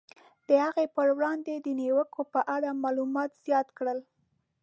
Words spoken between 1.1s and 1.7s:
وړاندې د